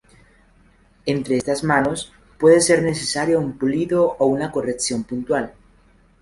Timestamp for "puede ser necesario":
2.39-3.39